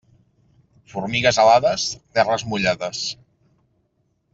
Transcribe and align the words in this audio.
Formigues 0.93 1.39
alades, 1.45 1.85
terres 2.19 2.49
mullades. 2.51 3.07